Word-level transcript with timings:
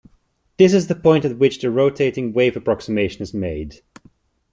This 0.57 0.73
is 0.73 0.87
the 0.87 0.95
point 0.95 1.25
at 1.25 1.37
which 1.37 1.59
the 1.59 1.69
rotating 1.69 2.33
wave 2.33 2.57
approximation 2.57 3.21
is 3.21 3.35
made. 3.35 3.83